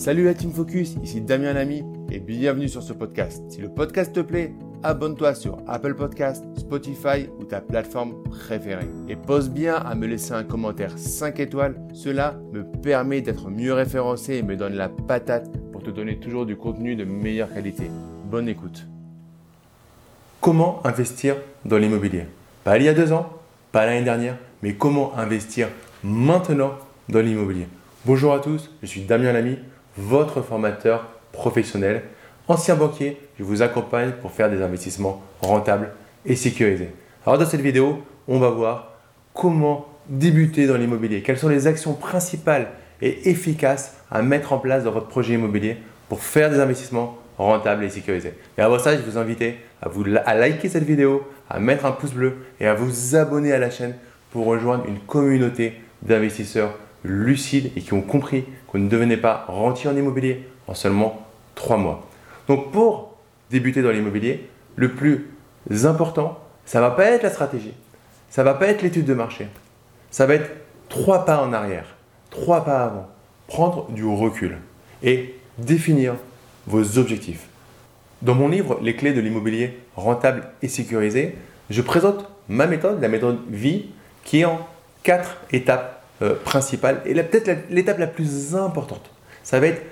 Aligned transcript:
Salut 0.00 0.24
la 0.24 0.32
Team 0.32 0.50
Focus, 0.50 0.94
ici 1.02 1.20
Damien 1.20 1.52
Lamy 1.52 1.84
et 2.10 2.20
bienvenue 2.20 2.70
sur 2.70 2.82
ce 2.82 2.94
podcast. 2.94 3.42
Si 3.50 3.60
le 3.60 3.68
podcast 3.68 4.14
te 4.14 4.20
plaît, 4.20 4.54
abonne-toi 4.82 5.34
sur 5.34 5.58
Apple 5.68 5.94
Podcast, 5.94 6.42
Spotify 6.56 7.28
ou 7.38 7.44
ta 7.44 7.60
plateforme 7.60 8.14
préférée. 8.22 8.88
Et 9.10 9.16
pose 9.16 9.50
bien 9.50 9.74
à 9.74 9.94
me 9.94 10.06
laisser 10.06 10.32
un 10.32 10.42
commentaire 10.42 10.96
5 10.96 11.38
étoiles, 11.40 11.78
cela 11.92 12.40
me 12.50 12.64
permet 12.64 13.20
d'être 13.20 13.50
mieux 13.50 13.74
référencé 13.74 14.36
et 14.36 14.42
me 14.42 14.56
donne 14.56 14.72
la 14.72 14.88
patate 14.88 15.50
pour 15.70 15.82
te 15.82 15.90
donner 15.90 16.18
toujours 16.18 16.46
du 16.46 16.56
contenu 16.56 16.96
de 16.96 17.04
meilleure 17.04 17.52
qualité. 17.52 17.90
Bonne 18.24 18.48
écoute. 18.48 18.86
Comment 20.40 20.80
investir 20.86 21.36
dans 21.66 21.76
l'immobilier? 21.76 22.24
Pas 22.64 22.78
il 22.78 22.84
y 22.84 22.88
a 22.88 22.94
deux 22.94 23.12
ans, 23.12 23.28
pas 23.70 23.84
l'année 23.84 24.04
dernière, 24.04 24.38
mais 24.62 24.72
comment 24.76 25.14
investir 25.18 25.68
maintenant 26.02 26.72
dans 27.10 27.20
l'immobilier? 27.20 27.66
Bonjour 28.06 28.32
à 28.32 28.38
tous, 28.38 28.70
je 28.80 28.86
suis 28.86 29.02
Damien 29.02 29.34
Lamy 29.34 29.58
votre 30.00 30.42
formateur 30.42 31.06
professionnel. 31.32 32.02
Ancien 32.48 32.74
banquier, 32.74 33.18
je 33.38 33.44
vous 33.44 33.62
accompagne 33.62 34.12
pour 34.20 34.32
faire 34.32 34.50
des 34.50 34.62
investissements 34.62 35.22
rentables 35.40 35.90
et 36.26 36.34
sécurisés. 36.34 36.90
Alors 37.24 37.38
dans 37.38 37.46
cette 37.46 37.60
vidéo, 37.60 38.02
on 38.26 38.38
va 38.38 38.50
voir 38.50 38.94
comment 39.34 39.86
débuter 40.08 40.66
dans 40.66 40.76
l'immobilier, 40.76 41.22
quelles 41.22 41.38
sont 41.38 41.48
les 41.48 41.66
actions 41.66 41.94
principales 41.94 42.68
et 43.00 43.30
efficaces 43.30 43.94
à 44.10 44.22
mettre 44.22 44.52
en 44.52 44.58
place 44.58 44.84
dans 44.84 44.90
votre 44.90 45.06
projet 45.06 45.34
immobilier 45.34 45.76
pour 46.08 46.22
faire 46.22 46.50
des 46.50 46.58
investissements 46.58 47.18
rentables 47.38 47.84
et 47.84 47.90
sécurisés. 47.90 48.34
Et 48.58 48.60
avant 48.60 48.78
ça, 48.78 48.96
je 48.96 49.02
vous 49.02 49.16
invite 49.16 49.42
à, 49.80 49.88
vous, 49.88 50.04
à 50.24 50.34
liker 50.34 50.68
cette 50.68 50.84
vidéo, 50.84 51.26
à 51.48 51.60
mettre 51.60 51.86
un 51.86 51.92
pouce 51.92 52.12
bleu 52.12 52.38
et 52.58 52.66
à 52.66 52.74
vous 52.74 53.16
abonner 53.16 53.52
à 53.52 53.58
la 53.58 53.70
chaîne 53.70 53.94
pour 54.32 54.46
rejoindre 54.46 54.84
une 54.86 54.98
communauté 54.98 55.74
d'investisseurs 56.02 56.76
lucides 57.04 57.72
et 57.76 57.80
qui 57.80 57.92
ont 57.92 58.02
compris 58.02 58.44
qu'on 58.66 58.78
ne 58.78 58.88
devenait 58.88 59.16
pas 59.16 59.44
rentier 59.48 59.88
en 59.88 59.96
immobilier 59.96 60.46
en 60.66 60.74
seulement 60.74 61.26
trois 61.54 61.76
mois. 61.76 62.06
Donc 62.48 62.72
pour 62.72 63.16
débuter 63.50 63.82
dans 63.82 63.90
l'immobilier, 63.90 64.48
le 64.76 64.92
plus 64.92 65.28
important, 65.84 66.38
ça 66.64 66.80
va 66.80 66.90
pas 66.90 67.06
être 67.06 67.22
la 67.22 67.30
stratégie, 67.30 67.74
ça 68.28 68.42
va 68.42 68.54
pas 68.54 68.68
être 68.68 68.82
l'étude 68.82 69.04
de 69.04 69.14
marché, 69.14 69.48
ça 70.10 70.26
va 70.26 70.34
être 70.34 70.50
trois 70.88 71.24
pas 71.24 71.42
en 71.42 71.52
arrière, 71.52 71.86
trois 72.30 72.64
pas 72.64 72.84
avant, 72.84 73.08
prendre 73.46 73.90
du 73.90 74.04
recul 74.04 74.58
et 75.02 75.34
définir 75.58 76.14
vos 76.66 76.98
objectifs. 76.98 77.46
Dans 78.22 78.34
mon 78.34 78.48
livre 78.48 78.78
Les 78.82 78.96
clés 78.96 79.14
de 79.14 79.20
l'immobilier 79.20 79.78
rentable 79.96 80.48
et 80.62 80.68
sécurisé, 80.68 81.36
je 81.70 81.80
présente 81.80 82.26
ma 82.48 82.66
méthode, 82.66 83.00
la 83.00 83.08
méthode 83.08 83.38
vie, 83.48 83.86
qui 84.24 84.40
est 84.40 84.44
en 84.44 84.58
quatre 85.02 85.38
étapes 85.52 85.99
euh, 86.22 86.34
principale 86.34 87.00
et 87.06 87.14
peut-être 87.14 87.70
l'étape 87.70 87.98
la 87.98 88.06
plus 88.06 88.54
importante. 88.54 89.10
Ça 89.42 89.60
va 89.60 89.68
être 89.68 89.82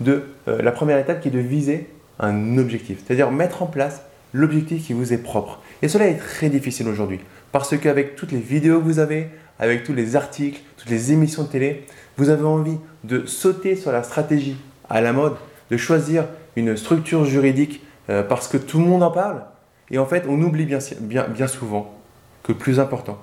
de 0.00 0.24
euh, 0.46 0.62
la 0.62 0.72
première 0.72 0.98
étape 0.98 1.20
qui 1.20 1.28
est 1.28 1.32
de 1.32 1.38
viser 1.38 1.88
un 2.20 2.58
objectif, 2.58 2.98
c'est-à-dire 3.04 3.30
mettre 3.30 3.62
en 3.62 3.66
place 3.66 4.02
l'objectif 4.32 4.86
qui 4.86 4.92
vous 4.92 5.12
est 5.12 5.18
propre. 5.18 5.60
Et 5.82 5.88
cela 5.88 6.06
est 6.06 6.18
très 6.18 6.48
difficile 6.48 6.88
aujourd'hui 6.88 7.20
parce 7.52 7.76
qu'avec 7.76 8.16
toutes 8.16 8.32
les 8.32 8.38
vidéos 8.38 8.80
que 8.80 8.84
vous 8.84 8.98
avez, 8.98 9.28
avec 9.58 9.84
tous 9.84 9.94
les 9.94 10.16
articles, 10.16 10.60
toutes 10.76 10.90
les 10.90 11.12
émissions 11.12 11.44
de 11.44 11.48
télé, 11.48 11.86
vous 12.16 12.28
avez 12.28 12.44
envie 12.44 12.78
de 13.04 13.26
sauter 13.26 13.76
sur 13.76 13.92
la 13.92 14.02
stratégie 14.02 14.56
à 14.90 15.00
la 15.00 15.12
mode, 15.12 15.36
de 15.70 15.76
choisir 15.76 16.26
une 16.56 16.76
structure 16.76 17.24
juridique 17.24 17.82
euh, 18.10 18.22
parce 18.22 18.48
que 18.48 18.56
tout 18.56 18.78
le 18.78 18.84
monde 18.84 19.02
en 19.02 19.10
parle. 19.10 19.42
Et 19.90 19.98
en 19.98 20.06
fait, 20.06 20.24
on 20.28 20.40
oublie 20.42 20.66
bien, 20.66 20.78
bien, 21.00 21.26
bien 21.28 21.46
souvent 21.46 21.94
que 22.42 22.52
le 22.52 22.58
plus 22.58 22.80
important, 22.80 23.18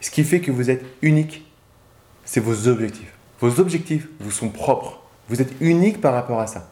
ce 0.00 0.10
qui 0.10 0.24
fait 0.24 0.40
que 0.40 0.50
vous 0.50 0.70
êtes 0.70 0.84
unique 1.02 1.49
c'est 2.24 2.40
vos 2.40 2.68
objectifs. 2.68 3.12
Vos 3.40 3.60
objectifs 3.60 4.08
vous 4.20 4.30
sont 4.30 4.48
propres. 4.48 5.00
Vous 5.28 5.40
êtes 5.40 5.52
unique 5.60 6.00
par 6.00 6.12
rapport 6.12 6.40
à 6.40 6.46
ça. 6.46 6.68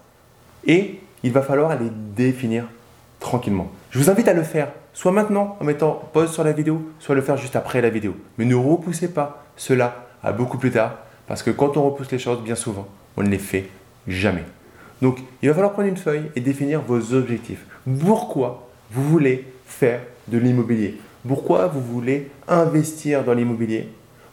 Et 0.67 1.01
il 1.23 1.33
va 1.33 1.43
falloir 1.43 1.79
les 1.79 1.91
définir 1.91 2.69
tranquillement. 3.21 3.71
Je 3.91 3.99
vous 3.99 4.11
invite 4.11 4.29
à 4.29 4.35
le 4.35 4.43
faire, 4.43 4.69
soit 4.93 5.13
maintenant 5.13 5.57
en 5.61 5.65
mettant 5.65 6.11
pause 6.13 6.33
sur 6.33 6.45
la 6.45 6.53
vidéo, 6.53 6.83
soit 6.99 7.15
le 7.15 7.23
faire 7.23 7.37
juste 7.37 7.57
après 7.57 7.81
la 7.81 7.91
vidéo. 7.91 8.15
Mais 8.37 8.45
ne 8.45 8.55
repoussez 8.55 9.09
pas 9.09 9.45
cela 9.57 10.07
à 10.23 10.33
beaucoup 10.33 10.59
plus 10.59 10.71
tard, 10.71 10.99
parce 11.27 11.43
que 11.43 11.51
quand 11.51 11.77
on 11.77 11.85
repousse 11.85 12.11
les 12.11 12.19
choses, 12.19 12.43
bien 12.43 12.55
souvent, 12.55 12.87
on 13.17 13.23
ne 13.23 13.29
les 13.29 13.39
fait 13.39 13.69
jamais. 14.07 14.45
Donc, 15.01 15.21
il 15.43 15.49
va 15.49 15.55
falloir 15.55 15.73
prendre 15.73 15.89
une 15.89 15.97
feuille 15.97 16.31
et 16.35 16.41
définir 16.41 16.81
vos 16.81 17.15
objectifs. 17.15 17.65
Pourquoi 18.01 18.69
vous 18.91 19.05
voulez 19.05 19.47
faire 19.65 20.01
de 20.29 20.39
l'immobilier? 20.39 20.99
Pourquoi 21.27 21.67
vous 21.67 21.81
voulez 21.81 22.31
investir 22.49 23.25
dans 23.25 23.35
l'immobilier? 23.35 23.89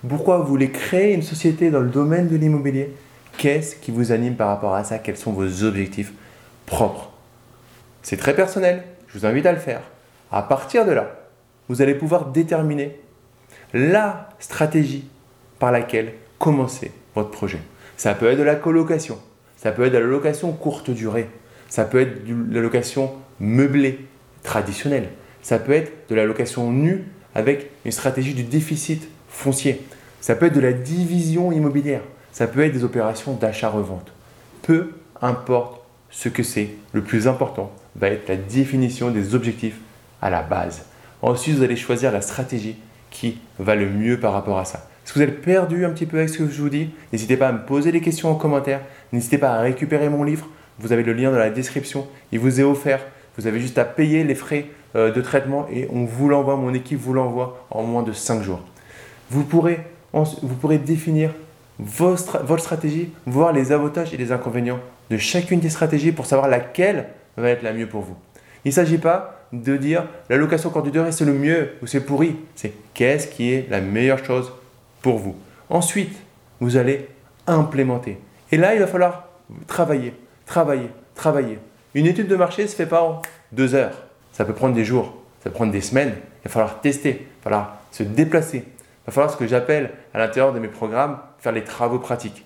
Pourquoi 0.07 0.38
vous 0.38 0.47
voulez 0.47 0.71
créer 0.71 1.13
une 1.13 1.21
société 1.21 1.69
dans 1.69 1.79
le 1.79 1.89
domaine 1.89 2.27
de 2.27 2.35
l'immobilier? 2.35 2.93
Qu'est-ce 3.38 3.75
qui 3.75 3.91
vous 3.91 4.11
anime 4.11 4.35
par 4.35 4.47
rapport 4.47 4.75
à 4.75 4.83
ça? 4.83 4.99
Quels 4.99 5.17
sont 5.17 5.31
vos 5.31 5.63
objectifs 5.63 6.13
propres? 6.66 7.11
C'est 8.01 8.17
très 8.17 8.35
personnel, 8.35 8.83
je 9.07 9.17
vous 9.17 9.25
invite 9.25 9.45
à 9.45 9.51
le 9.51 9.59
faire. 9.59 9.81
À 10.31 10.41
partir 10.41 10.85
de 10.85 10.91
là, 10.91 11.15
vous 11.69 11.81
allez 11.81 11.95
pouvoir 11.95 12.27
déterminer 12.27 12.99
la 13.73 14.29
stratégie 14.39 15.07
par 15.59 15.71
laquelle 15.71 16.13
commencer 16.39 16.91
votre 17.15 17.31
projet. 17.31 17.59
Ça 17.97 18.13
peut 18.13 18.27
être 18.27 18.38
de 18.38 18.44
la 18.44 18.55
colocation, 18.55 19.17
ça 19.57 19.71
peut 19.71 19.85
être 19.85 19.94
de 19.94 19.97
la 19.97 20.05
location 20.05 20.51
courte 20.51 20.91
durée, 20.91 21.29
ça 21.69 21.85
peut 21.85 22.01
être 22.01 22.25
de 22.25 22.53
la 22.53 22.61
location 22.61 23.13
meublée 23.39 24.05
traditionnelle, 24.44 25.09
ça 25.41 25.59
peut 25.59 25.71
être 25.71 25.91
de 26.09 26.15
la 26.15 26.25
location 26.25 26.71
nue 26.71 27.05
avec 27.33 27.71
une 27.83 27.91
stratégie 27.91 28.33
du 28.33 28.44
déficit 28.44 29.09
foncier. 29.35 29.81
Ça 30.22 30.35
peut 30.35 30.47
être 30.47 30.56
de 30.56 30.62
la 30.62 30.73
division 30.73 31.51
immobilière. 31.51 32.01
Ça 32.31 32.47
peut 32.47 32.62
être 32.62 32.73
des 32.73 32.84
opérations 32.84 33.34
d'achat-revente. 33.34 34.12
Peu 34.62 34.91
importe 35.22 35.81
ce 36.09 36.29
que 36.29 36.44
c'est, 36.44 36.69
le 36.94 37.01
plus 37.01 37.28
important 37.28 37.72
va 37.95 38.07
être 38.07 38.28
la 38.28 38.35
définition 38.35 39.12
des 39.12 39.35
objectifs 39.35 39.78
à 40.22 40.29
la 40.29 40.41
base. 40.41 40.85
Ensuite, 41.22 41.56
vous 41.56 41.63
allez 41.63 41.75
choisir 41.75 42.12
la 42.12 42.22
stratégie 42.22 42.78
qui 43.12 43.38
va 43.59 43.75
le 43.75 43.90
mieux 43.90 44.19
par 44.19 44.34
rapport 44.34 44.57
à 44.57 44.66
ça. 44.66 44.90
Si 45.03 45.13
vous 45.13 45.22
êtes 45.22 45.41
perdu 45.41 45.85
un 45.85 45.91
petit 45.91 46.06
peu 46.06 46.18
avec 46.18 46.29
ce 46.29 46.40
que 46.40 46.50
je 46.50 46.62
vous 46.62 46.69
dis, 46.69 46.90
n'hésitez 47.13 47.38
pas 47.38 47.50
à 47.50 47.51
me 47.51 47.63
poser 47.66 47.91
des 47.91 48.01
questions 48.01 48.29
en 48.29 48.35
commentaire. 48.35 48.81
N'hésitez 49.12 49.38
pas 49.38 49.53
à 49.53 49.62
récupérer 49.62 50.09
mon 50.09 50.24
livre. 50.24 50.47
Vous 50.79 50.91
avez 50.91 51.03
le 51.03 51.13
lien 51.13 51.31
dans 51.31 51.38
la 51.38 51.51
description. 51.51 52.07
Il 52.31 52.40
vous 52.40 52.59
est 52.59 52.63
offert. 52.63 53.01
Vous 53.38 53.47
avez 53.47 53.59
juste 53.59 53.78
à 53.78 53.85
payer 53.85 54.24
les 54.24 54.35
frais 54.35 54.66
euh, 54.95 55.12
de 55.12 55.22
traitement 55.22 55.68
et 55.72 55.88
on 55.91 56.06
vous 56.06 56.29
l'envoie, 56.29 56.56
mon 56.56 56.74
équipe 56.74 57.00
vous 57.00 57.13
l'envoie 57.13 57.66
en 57.69 57.84
moins 57.84 58.01
de 58.01 58.13
5 58.13 58.41
jours. 58.41 58.62
Vous 59.30 59.44
pourrez, 59.44 59.86
vous 60.13 60.56
pourrez 60.56 60.78
définir 60.78 61.31
votre 61.78 62.59
stratégie, 62.59 63.12
voir 63.25 63.52
les 63.52 63.72
avantages 63.72 64.13
et 64.13 64.18
les 64.18 64.31
inconvénients 64.31 64.80
de 65.09 65.18
chacune 65.18 65.59
des 65.59 65.69
stratégies 65.69 66.12
pour 66.12 66.25
savoir 66.25 66.47
laquelle 66.47 67.08
va 67.38 67.50
être 67.50 67.63
la 67.63 67.74
mieux 67.74 67.88
pour 67.88 68.02
vous. 68.02 68.16
Il 68.63 68.69
ne 68.69 68.74
s'agit 68.74 68.97
pas 68.97 69.40
de 69.53 69.78
dire 69.78 70.06
la 70.30 70.38
location 70.38 70.69
courte 70.69 70.90
durée 70.90 71.12
c'est 71.12 71.25
le 71.25 71.34
mieux 71.34 71.74
ou 71.81 71.88
c'est 71.88 72.02
pourri. 72.02 72.36
C'est 72.56 72.74
qu'est-ce 72.94 73.28
qui 73.28 73.52
est 73.52 73.68
la 73.69 73.81
meilleure 73.81 74.24
chose 74.24 74.52
pour 75.02 75.18
vous. 75.18 75.36
Ensuite, 75.69 76.16
vous 76.59 76.78
allez 76.78 77.07
implémenter. 77.47 78.18
Et 78.52 78.57
là, 78.57 78.74
il 78.74 78.80
va 78.80 78.88
falloir 78.88 79.30
travailler, 79.68 80.13
travailler, 80.46 80.90
travailler. 81.13 81.59
Une 81.94 82.07
étude 82.07 82.28
de 82.28 82.36
marché 82.36 82.63
ne 82.63 82.68
se 82.68 82.75
fait 82.75 82.86
pas 82.86 83.03
en 83.03 83.22
deux 83.52 83.75
heures. 83.75 84.03
Ça 84.34 84.46
peut 84.46 84.53
prendre 84.53 84.74
des 84.74 84.86
jours, 84.86 85.16
ça 85.44 85.50
peut 85.50 85.56
prendre 85.56 85.72
des 85.72 85.81
semaines. 85.81 86.13
Il 86.44 86.47
va 86.47 86.52
falloir 86.52 86.81
tester, 86.81 87.09
il 87.09 87.44
va 87.44 87.44
falloir 87.44 87.78
se 87.92 88.03
déplacer, 88.03 88.66
va 89.07 89.13
falloir 89.13 89.31
ce 89.31 89.38
que 89.38 89.47
j'appelle 89.47 89.91
à 90.13 90.19
l'intérieur 90.19 90.53
de 90.53 90.59
mes 90.59 90.67
programmes 90.67 91.19
faire 91.39 91.51
les 91.51 91.63
travaux 91.63 91.99
pratiques. 91.99 92.45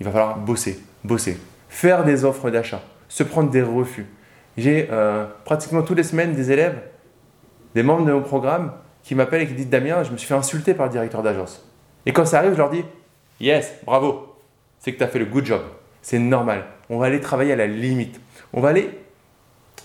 Il 0.00 0.06
va 0.06 0.12
falloir 0.12 0.38
bosser, 0.38 0.82
bosser, 1.04 1.38
faire 1.68 2.04
des 2.04 2.24
offres 2.24 2.50
d'achat, 2.50 2.82
se 3.08 3.22
prendre 3.22 3.50
des 3.50 3.62
refus. 3.62 4.06
J'ai 4.56 4.88
euh, 4.90 5.26
pratiquement 5.44 5.82
toutes 5.82 5.98
les 5.98 6.02
semaines 6.02 6.34
des 6.34 6.50
élèves, 6.50 6.80
des 7.74 7.82
membres 7.82 8.04
de 8.04 8.12
mon 8.12 8.22
programme 8.22 8.72
qui 9.02 9.14
m'appellent 9.14 9.42
et 9.42 9.46
qui 9.46 9.54
disent 9.54 9.68
Damien, 9.68 10.02
je 10.02 10.10
me 10.10 10.16
suis 10.16 10.26
fait 10.26 10.34
insulter 10.34 10.74
par 10.74 10.86
le 10.86 10.92
directeur 10.92 11.22
d'agence. 11.22 11.64
Et 12.06 12.12
quand 12.12 12.24
ça 12.24 12.38
arrive, 12.38 12.52
je 12.52 12.58
leur 12.58 12.70
dis 12.70 12.84
Yes, 13.40 13.72
bravo, 13.84 14.36
c'est 14.80 14.92
que 14.92 14.98
tu 14.98 15.04
as 15.04 15.08
fait 15.08 15.18
le 15.18 15.26
good 15.26 15.46
job. 15.46 15.62
C'est 16.02 16.18
normal. 16.18 16.64
On 16.88 16.98
va 16.98 17.06
aller 17.06 17.20
travailler 17.20 17.52
à 17.52 17.56
la 17.56 17.66
limite. 17.66 18.20
On 18.52 18.60
va 18.60 18.70
aller 18.70 18.90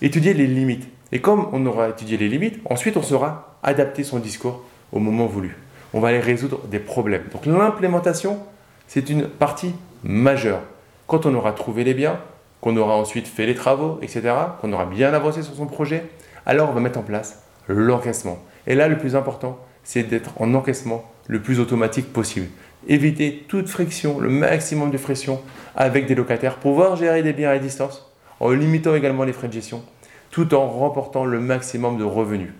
étudier 0.02 0.34
les 0.34 0.46
limites. 0.46 0.88
Et 1.12 1.20
comme 1.20 1.48
on 1.52 1.64
aura 1.66 1.90
étudié 1.90 2.16
les 2.16 2.28
limites, 2.28 2.60
ensuite 2.68 2.96
on 2.96 3.02
saura 3.02 3.58
adapter 3.62 4.02
son 4.02 4.18
discours 4.18 4.64
au 4.92 4.98
moment 4.98 5.26
voulu 5.26 5.56
on 5.94 6.00
va 6.00 6.08
aller 6.08 6.20
résoudre 6.20 6.60
des 6.68 6.78
problèmes. 6.78 7.24
Donc 7.32 7.46
l'implémentation, 7.46 8.38
c'est 8.86 9.08
une 9.10 9.28
partie 9.28 9.74
majeure. 10.02 10.60
Quand 11.06 11.26
on 11.26 11.34
aura 11.34 11.52
trouvé 11.52 11.84
les 11.84 11.94
biens, 11.94 12.18
qu'on 12.60 12.76
aura 12.76 12.96
ensuite 12.96 13.28
fait 13.28 13.46
les 13.46 13.54
travaux, 13.54 13.98
etc., 14.02 14.34
qu'on 14.60 14.72
aura 14.72 14.86
bien 14.86 15.12
avancé 15.14 15.42
sur 15.42 15.54
son 15.54 15.66
projet, 15.66 16.04
alors 16.46 16.70
on 16.70 16.72
va 16.72 16.80
mettre 16.80 16.98
en 16.98 17.02
place 17.02 17.42
l'encaissement. 17.68 18.38
Et 18.66 18.74
là, 18.74 18.88
le 18.88 18.98
plus 18.98 19.16
important, 19.16 19.58
c'est 19.84 20.02
d'être 20.02 20.30
en 20.40 20.52
encaissement 20.54 21.04
le 21.28 21.40
plus 21.40 21.60
automatique 21.60 22.12
possible. 22.12 22.46
Éviter 22.88 23.44
toute 23.48 23.68
friction, 23.68 24.18
le 24.20 24.28
maximum 24.28 24.90
de 24.90 24.98
friction 24.98 25.40
avec 25.74 26.06
des 26.06 26.14
locataires, 26.14 26.56
pouvoir 26.56 26.96
gérer 26.96 27.22
des 27.22 27.32
biens 27.32 27.50
à 27.50 27.58
distance, 27.58 28.12
en 28.40 28.50
limitant 28.50 28.94
également 28.94 29.24
les 29.24 29.32
frais 29.32 29.48
de 29.48 29.52
gestion, 29.52 29.82
tout 30.30 30.54
en 30.54 30.68
remportant 30.68 31.24
le 31.24 31.40
maximum 31.40 31.98
de 31.98 32.04
revenus. 32.04 32.50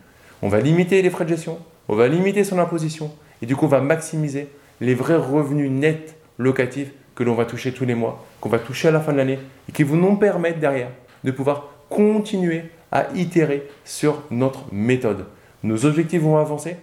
On 0.43 0.49
va 0.49 0.61
limiter 0.61 1.03
les 1.03 1.11
frais 1.11 1.25
de 1.25 1.31
gestion, 1.31 1.59
on 1.89 1.97
va 1.97 2.09
limiter 2.09 2.45
son 2.45 2.59
imposition, 2.59 3.11
et 3.43 3.47
du 3.47 3.57
coup, 3.57 3.67
on 3.67 3.69
va 3.69 3.81
maximiser 3.81 4.49
les 4.81 4.95
vrais 4.95 5.17
revenus 5.17 5.71
nets 5.71 6.17
locatifs 6.39 6.91
que 7.15 7.25
l'on 7.25 7.35
va 7.35 7.45
toucher 7.45 7.73
tous 7.73 7.85
les 7.85 7.95
mois, 7.95 8.25
qu'on 8.41 8.49
va 8.49 8.59
toucher 8.59 8.89
à 8.89 8.91
la 8.91 9.01
fin 9.01 9.13
de 9.13 9.17
l'année 9.17 9.39
et 9.69 9.73
qui 9.73 9.83
vont 9.83 9.97
nous 9.97 10.17
permettre 10.17 10.59
derrière 10.59 10.91
de 11.25 11.31
pouvoir 11.31 11.71
continuer 11.89 12.65
à 12.93 13.07
itérer 13.15 13.67
sur 13.85 14.23
notre 14.31 14.73
méthode. 14.73 15.27
Nos 15.63 15.85
objectifs 15.87 16.23
vont 16.23 16.37
avancer. 16.37 16.77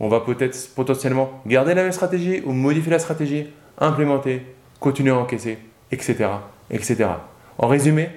On 0.00 0.08
va 0.08 0.20
peut-être 0.20 0.56
potentiellement 0.74 1.42
garder 1.46 1.74
la 1.74 1.82
même 1.82 1.92
stratégie 1.92 2.42
ou 2.44 2.52
modifier 2.52 2.92
la 2.92 2.98
stratégie, 2.98 3.46
implémenter, 3.78 4.42
continuer 4.78 5.10
à 5.10 5.16
encaisser, 5.16 5.58
etc. 5.90 6.28
etc. 6.70 7.06
En 7.56 7.66
résumé, 7.66 8.10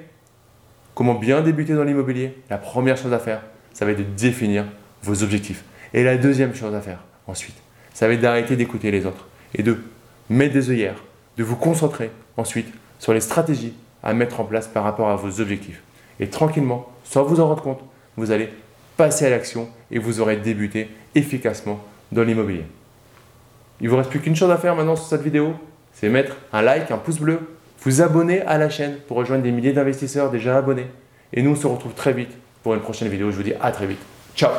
comment 0.93 1.15
bien 1.15 1.41
débuter 1.41 1.73
dans 1.73 1.83
l'immobilier 1.83 2.37
La 2.49 2.57
première 2.57 2.97
chose 2.97 3.13
à 3.13 3.19
faire, 3.19 3.41
ça 3.73 3.85
va 3.85 3.91
être 3.91 3.97
de 3.99 4.03
définir 4.03 4.65
vos 5.01 5.23
objectifs. 5.23 5.63
Et 5.93 6.03
la 6.03 6.17
deuxième 6.17 6.55
chose 6.55 6.73
à 6.73 6.81
faire 6.81 6.99
ensuite, 7.27 7.55
ça 7.93 8.07
va 8.07 8.13
être 8.13 8.21
d'arrêter 8.21 8.55
d'écouter 8.55 8.91
les 8.91 9.05
autres 9.05 9.27
et 9.55 9.63
de 9.63 9.77
mettre 10.29 10.53
des 10.53 10.69
œillères, 10.69 11.03
de 11.37 11.43
vous 11.43 11.55
concentrer 11.55 12.11
ensuite 12.37 12.67
sur 12.99 13.13
les 13.13 13.21
stratégies 13.21 13.73
à 14.03 14.13
mettre 14.13 14.39
en 14.39 14.45
place 14.45 14.67
par 14.67 14.83
rapport 14.83 15.09
à 15.09 15.15
vos 15.15 15.41
objectifs. 15.41 15.81
Et 16.19 16.27
tranquillement, 16.29 16.89
sans 17.03 17.23
vous 17.23 17.39
en 17.39 17.47
rendre 17.47 17.63
compte, 17.63 17.81
vous 18.17 18.31
allez 18.31 18.49
passer 18.97 19.25
à 19.25 19.29
l'action 19.29 19.69
et 19.89 19.99
vous 19.99 20.19
aurez 20.21 20.37
débuté 20.37 20.89
efficacement 21.15 21.83
dans 22.11 22.23
l'immobilier. 22.23 22.65
Il 23.79 23.89
vous 23.89 23.97
reste 23.97 24.09
plus 24.09 24.19
qu'une 24.19 24.35
chose 24.35 24.51
à 24.51 24.57
faire 24.57 24.75
maintenant 24.75 24.95
sur 24.95 25.05
cette 25.05 25.23
vidéo, 25.23 25.55
c'est 25.93 26.09
mettre 26.09 26.37
un 26.53 26.61
like, 26.61 26.91
un 26.91 26.97
pouce 26.97 27.19
bleu, 27.19 27.39
vous 27.83 28.01
abonner 28.01 28.41
à 28.41 28.57
la 28.57 28.69
chaîne 28.69 28.97
pour 29.07 29.17
rejoindre 29.17 29.43
des 29.43 29.51
milliers 29.51 29.73
d'investisseurs 29.73 30.29
déjà 30.29 30.57
abonnés. 30.57 30.87
Et 31.33 31.41
nous, 31.41 31.51
on 31.51 31.55
se 31.55 31.67
retrouve 31.67 31.93
très 31.93 32.13
vite 32.13 32.31
pour 32.61 32.73
une 32.75 32.81
prochaine 32.81 33.07
vidéo. 33.07 33.31
Je 33.31 33.37
vous 33.37 33.43
dis 33.43 33.53
à 33.59 33.71
très 33.71 33.87
vite. 33.87 34.01
Ciao 34.35 34.51